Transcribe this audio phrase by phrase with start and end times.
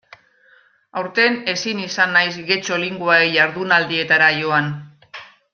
[1.01, 4.77] Aurten ezin izan naiz Getxo Linguae jardunaldietara joan.